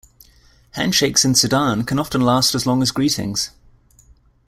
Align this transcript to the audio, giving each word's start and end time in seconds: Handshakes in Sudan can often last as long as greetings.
Handshakes 0.71 1.23
in 1.25 1.35
Sudan 1.35 1.83
can 1.83 1.99
often 1.99 2.21
last 2.21 2.55
as 2.55 2.65
long 2.65 2.81
as 2.81 2.89
greetings. 2.89 3.51